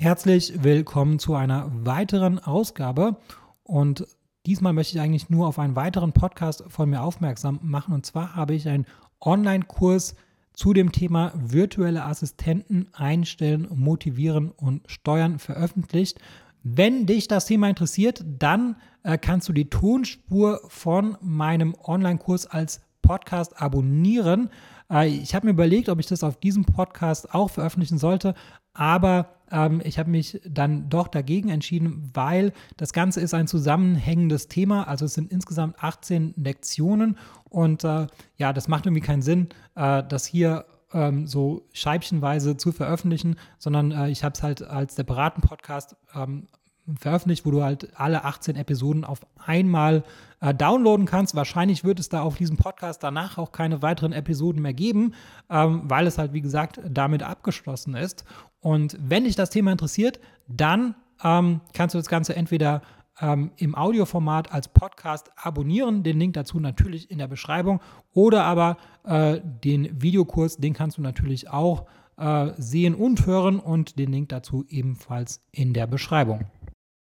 Herzlich 0.00 0.64
willkommen 0.64 1.18
zu 1.18 1.34
einer 1.34 1.70
weiteren 1.84 2.38
Ausgabe 2.38 3.18
und 3.62 4.06
diesmal 4.46 4.72
möchte 4.72 4.96
ich 4.96 5.02
eigentlich 5.02 5.28
nur 5.28 5.46
auf 5.46 5.58
einen 5.58 5.76
weiteren 5.76 6.14
Podcast 6.14 6.64
von 6.68 6.88
mir 6.88 7.02
aufmerksam 7.02 7.60
machen 7.62 7.92
und 7.92 8.06
zwar 8.06 8.34
habe 8.34 8.54
ich 8.54 8.66
einen 8.66 8.86
Online-Kurs 9.20 10.14
zu 10.54 10.72
dem 10.72 10.90
Thema 10.90 11.34
virtuelle 11.36 12.06
Assistenten 12.06 12.88
einstellen, 12.94 13.68
motivieren 13.74 14.50
und 14.50 14.90
steuern 14.90 15.38
veröffentlicht. 15.38 16.18
Wenn 16.62 17.04
dich 17.04 17.28
das 17.28 17.44
Thema 17.44 17.68
interessiert, 17.68 18.24
dann 18.26 18.76
äh, 19.02 19.18
kannst 19.18 19.50
du 19.50 19.52
die 19.52 19.68
Tonspur 19.68 20.62
von 20.68 21.18
meinem 21.20 21.74
Online-Kurs 21.74 22.46
als 22.46 22.80
Podcast 23.02 23.60
abonnieren. 23.60 24.48
Äh, 24.90 25.08
ich 25.08 25.34
habe 25.34 25.44
mir 25.44 25.52
überlegt, 25.52 25.90
ob 25.90 26.00
ich 26.00 26.06
das 26.06 26.24
auf 26.24 26.40
diesem 26.40 26.64
Podcast 26.64 27.34
auch 27.34 27.50
veröffentlichen 27.50 27.98
sollte, 27.98 28.34
aber 28.72 29.39
ähm, 29.50 29.80
ich 29.84 29.98
habe 29.98 30.10
mich 30.10 30.40
dann 30.44 30.88
doch 30.88 31.08
dagegen 31.08 31.48
entschieden, 31.48 32.10
weil 32.14 32.52
das 32.76 32.92
Ganze 32.92 33.20
ist 33.20 33.34
ein 33.34 33.46
zusammenhängendes 33.46 34.48
Thema. 34.48 34.88
Also 34.88 35.04
es 35.04 35.14
sind 35.14 35.30
insgesamt 35.30 35.82
18 35.82 36.34
Lektionen 36.36 37.18
und 37.48 37.84
äh, 37.84 38.06
ja, 38.36 38.52
das 38.52 38.68
macht 38.68 38.86
irgendwie 38.86 39.02
keinen 39.02 39.22
Sinn, 39.22 39.48
äh, 39.74 40.02
das 40.08 40.26
hier 40.26 40.66
ähm, 40.92 41.26
so 41.26 41.68
scheibchenweise 41.72 42.56
zu 42.56 42.72
veröffentlichen, 42.72 43.36
sondern 43.58 43.92
äh, 43.92 44.08
ich 44.08 44.24
habe 44.24 44.34
es 44.34 44.42
halt 44.42 44.62
als 44.62 44.96
separaten 44.96 45.42
Podcast 45.42 45.96
ähm, 46.14 46.48
veröffentlicht, 46.98 47.46
wo 47.46 47.50
du 47.50 47.62
halt 47.62 47.88
alle 47.94 48.24
18 48.24 48.56
Episoden 48.56 49.04
auf 49.04 49.20
einmal 49.44 50.04
äh, 50.40 50.54
downloaden 50.54 51.06
kannst. 51.06 51.34
Wahrscheinlich 51.34 51.84
wird 51.84 52.00
es 52.00 52.08
da 52.08 52.22
auf 52.22 52.36
diesem 52.36 52.56
Podcast 52.56 53.02
danach 53.02 53.38
auch 53.38 53.52
keine 53.52 53.82
weiteren 53.82 54.12
Episoden 54.12 54.62
mehr 54.62 54.74
geben, 54.74 55.14
ähm, 55.48 55.82
weil 55.84 56.06
es 56.06 56.18
halt, 56.18 56.32
wie 56.32 56.40
gesagt, 56.40 56.80
damit 56.88 57.22
abgeschlossen 57.22 57.94
ist. 57.94 58.24
Und 58.60 58.96
wenn 59.00 59.24
dich 59.24 59.36
das 59.36 59.50
Thema 59.50 59.72
interessiert, 59.72 60.20
dann 60.48 60.94
ähm, 61.22 61.60
kannst 61.72 61.94
du 61.94 61.98
das 61.98 62.08
Ganze 62.08 62.34
entweder 62.34 62.82
ähm, 63.20 63.50
im 63.56 63.74
Audioformat 63.74 64.52
als 64.52 64.68
Podcast 64.68 65.30
abonnieren. 65.36 66.02
Den 66.02 66.18
Link 66.18 66.34
dazu 66.34 66.60
natürlich 66.60 67.10
in 67.10 67.18
der 67.18 67.28
Beschreibung. 67.28 67.80
Oder 68.12 68.44
aber 68.44 68.76
äh, 69.04 69.40
den 69.64 70.02
Videokurs, 70.02 70.56
den 70.56 70.72
kannst 70.72 70.98
du 70.98 71.02
natürlich 71.02 71.50
auch 71.50 71.86
äh, 72.16 72.52
sehen 72.56 72.94
und 72.94 73.26
hören 73.26 73.58
und 73.58 73.98
den 73.98 74.12
Link 74.12 74.28
dazu 74.30 74.64
ebenfalls 74.68 75.42
in 75.52 75.72
der 75.72 75.86
Beschreibung. 75.86 76.46